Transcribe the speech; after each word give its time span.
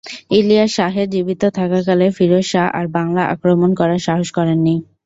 ইলিয়াস 0.31 0.71
শাহের 0.75 1.07
জীবিত 1.09 1.43
থাকাকালে 1.55 2.05
ফিরোজ 2.11 2.45
শাহ 2.45 2.67
আর 2.73 2.85
বাংলা 2.97 3.23
আক্রমণ 3.25 3.69
করার 3.75 3.99
সাহস 3.99 4.29
করেন 4.31 4.59
নি। 4.59 4.75